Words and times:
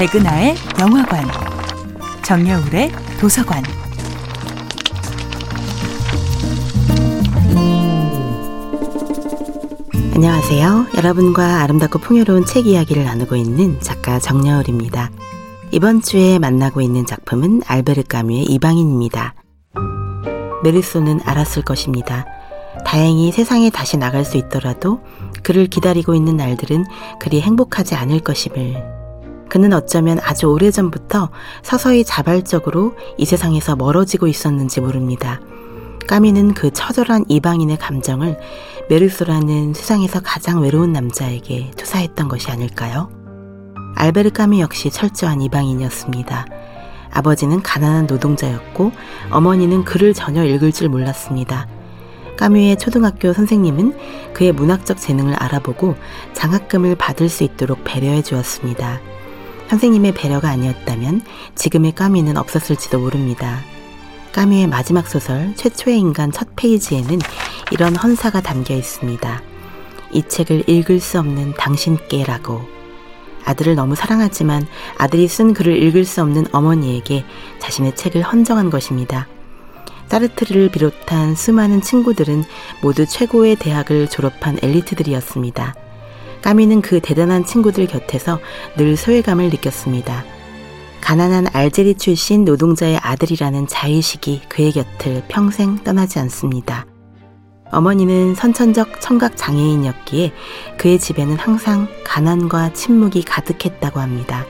백은하의 0.00 0.54
영화관, 0.80 1.28
정여울의 2.22 2.90
도서관. 3.20 3.62
안녕하세요. 10.14 10.86
여러분과 10.96 11.60
아름답고 11.60 11.98
풍요로운 11.98 12.46
책 12.46 12.66
이야기를 12.66 13.04
나누고 13.04 13.36
있는 13.36 13.78
작가 13.82 14.18
정여울입니다. 14.18 15.10
이번 15.70 16.00
주에 16.00 16.38
만나고 16.38 16.80
있는 16.80 17.04
작품은 17.04 17.60
알베르 17.66 18.04
까뮤의 18.04 18.44
이방인입니다. 18.44 19.34
메르소는 20.64 21.20
알았을 21.26 21.62
것입니다. 21.62 22.24
다행히 22.86 23.32
세상에 23.32 23.68
다시 23.68 23.98
나갈 23.98 24.24
수 24.24 24.38
있더라도 24.38 25.00
그를 25.42 25.66
기다리고 25.66 26.14
있는 26.14 26.38
날들은 26.38 26.86
그리 27.20 27.42
행복하지 27.42 27.96
않을 27.96 28.20
것임을. 28.20 28.99
그는 29.50 29.74
어쩌면 29.74 30.18
아주 30.22 30.46
오래전부터 30.46 31.28
서서히 31.62 32.04
자발적으로 32.04 32.94
이 33.18 33.26
세상에서 33.26 33.76
멀어지고 33.76 34.26
있었는지 34.28 34.80
모릅니다. 34.80 35.40
까미는 36.08 36.54
그 36.54 36.70
처절한 36.70 37.26
이방인의 37.28 37.76
감정을 37.76 38.38
메르소라는 38.88 39.74
세상에서 39.74 40.20
가장 40.20 40.62
외로운 40.62 40.92
남자에게 40.92 41.72
투사했던 41.76 42.28
것이 42.28 42.50
아닐까요? 42.50 43.10
알베르 43.96 44.30
까미 44.30 44.60
역시 44.60 44.90
철저한 44.90 45.42
이방인이었습니다. 45.42 46.46
아버지는 47.12 47.60
가난한 47.62 48.06
노동자였고 48.06 48.92
어머니는 49.30 49.84
글을 49.84 50.14
전혀 50.14 50.44
읽을 50.44 50.72
줄 50.72 50.88
몰랐습니다. 50.88 51.66
까뮤의 52.36 52.78
초등학교 52.78 53.32
선생님은 53.32 54.32
그의 54.32 54.52
문학적 54.52 54.98
재능을 54.98 55.34
알아보고 55.34 55.96
장학금을 56.32 56.94
받을 56.94 57.28
수 57.28 57.44
있도록 57.44 57.84
배려해 57.84 58.22
주었습니다. 58.22 59.00
선생님의 59.70 60.14
배려가 60.14 60.48
아니었다면 60.50 61.22
지금의 61.54 61.92
까뮤는 61.92 62.36
없었을지도 62.36 62.98
모릅니다. 62.98 63.60
까뮤의 64.32 64.66
마지막 64.66 65.06
소설 65.06 65.54
최초의 65.54 65.96
인간 65.96 66.32
첫 66.32 66.48
페이지에는 66.56 67.20
이런 67.70 67.94
헌사가 67.94 68.40
담겨 68.40 68.74
있습니다. 68.74 69.42
이 70.10 70.24
책을 70.26 70.68
읽을 70.68 70.98
수 70.98 71.20
없는 71.20 71.54
당신께라고 71.54 72.62
아들을 73.44 73.76
너무 73.76 73.94
사랑하지만 73.94 74.66
아들이 74.98 75.28
쓴 75.28 75.54
글을 75.54 75.80
읽을 75.84 76.04
수 76.04 76.20
없는 76.20 76.46
어머니에게 76.50 77.24
자신의 77.60 77.94
책을 77.94 78.22
헌정한 78.22 78.70
것입니다. 78.70 79.28
사르트르를 80.08 80.72
비롯한 80.72 81.36
수많은 81.36 81.80
친구들은 81.80 82.42
모두 82.82 83.06
최고의 83.06 83.54
대학을 83.54 84.08
졸업한 84.08 84.58
엘리트들이었습니다. 84.62 85.89
까미는 86.42 86.80
그 86.80 87.00
대단한 87.00 87.44
친구들 87.44 87.86
곁에서 87.86 88.40
늘 88.76 88.96
소외감을 88.96 89.50
느꼈습니다. 89.50 90.24
가난한 91.00 91.48
알제리 91.52 91.94
출신 91.94 92.44
노동자의 92.44 92.98
아들이라는 92.98 93.66
자의식이 93.66 94.42
그의 94.48 94.72
곁을 94.72 95.22
평생 95.28 95.78
떠나지 95.82 96.18
않습니다. 96.20 96.86
어머니는 97.72 98.34
선천적 98.34 99.00
청각 99.00 99.36
장애인이었기에 99.36 100.32
그의 100.76 100.98
집에는 100.98 101.36
항상 101.36 101.88
가난과 102.04 102.72
침묵이 102.72 103.22
가득했다고 103.22 104.00
합니다. 104.00 104.44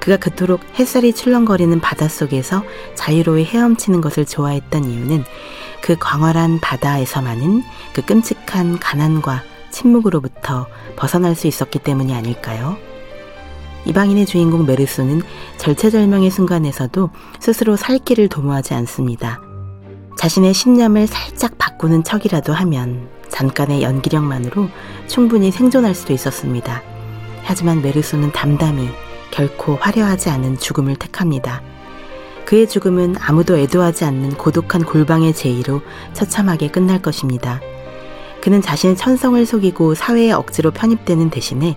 그가 0.00 0.16
그토록 0.16 0.60
햇살이 0.78 1.12
출렁거리는 1.12 1.78
바닷속에서 1.80 2.64
자유로이 2.94 3.44
헤엄치는 3.44 4.00
것을 4.00 4.24
좋아했던 4.24 4.84
이유는 4.84 5.24
그 5.82 5.96
광활한 5.98 6.60
바다에서만은 6.60 7.62
그 7.92 8.02
끔찍한 8.02 8.78
가난과 8.78 9.49
침묵으로부터 9.80 10.66
벗어날 10.96 11.34
수 11.34 11.46
있었기 11.46 11.78
때문이 11.78 12.14
아닐까요? 12.14 12.76
이방인의 13.86 14.26
주인공 14.26 14.66
메르소는 14.66 15.22
절체절명의 15.56 16.30
순간에서도 16.30 17.08
스스로 17.38 17.76
살 17.76 17.98
길을 17.98 18.28
도모하지 18.28 18.74
않습니다. 18.74 19.40
자신의 20.18 20.52
신념을 20.52 21.06
살짝 21.06 21.56
바꾸는 21.56 22.04
척이라도 22.04 22.52
하면 22.52 23.08
잠깐의 23.30 23.82
연기력만으로 23.82 24.68
충분히 25.06 25.50
생존할 25.50 25.94
수도 25.94 26.12
있었습니다. 26.12 26.82
하지만 27.42 27.80
메르소는 27.80 28.32
담담히 28.32 28.90
결코 29.30 29.76
화려하지 29.76 30.28
않은 30.28 30.58
죽음을 30.58 30.96
택합니다. 30.96 31.62
그의 32.44 32.68
죽음은 32.68 33.16
아무도 33.18 33.56
애도하지 33.56 34.04
않는 34.04 34.34
고독한 34.36 34.84
골방의 34.84 35.32
제의로 35.32 35.80
처참하게 36.12 36.68
끝날 36.68 37.00
것입니다. 37.00 37.60
그는 38.40 38.62
자신의 38.62 38.96
천성을 38.96 39.44
속이고 39.44 39.94
사회에 39.94 40.32
억지로 40.32 40.70
편입되는 40.70 41.30
대신에 41.30 41.76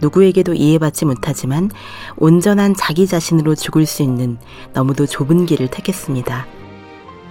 누구에게도 0.00 0.54
이해받지 0.54 1.04
못하지만 1.04 1.70
온전한 2.16 2.74
자기 2.74 3.06
자신으로 3.06 3.54
죽을 3.54 3.86
수 3.86 4.02
있는 4.02 4.36
너무도 4.72 5.06
좁은 5.06 5.46
길을 5.46 5.68
택했습니다. 5.68 6.46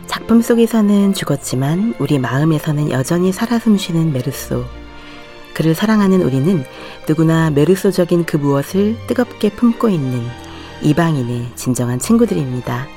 작품 0.08 0.41
속에서는 0.41 1.14
죽었지만 1.14 1.96
우리 2.00 2.18
마음에서는 2.20 2.91
여전히 2.91 3.31
살아 3.31 3.59
숨쉬는 3.59 4.14
메르소. 4.14 4.64
그를 5.53 5.75
사랑하는 5.75 6.22
우리는 6.22 6.64
누구나 7.08 7.50
메르소적인 7.50 8.25
그 8.25 8.38
무엇을 8.38 8.97
뜨겁게 9.08 9.50
품고 9.50 9.90
있는 9.90 10.22
이방인의 10.81 11.52
진정한 11.56 12.00
친구들입니다. 12.00 12.88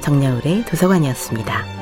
정야울의 0.00 0.64
도서관이었습니다. 0.66 1.81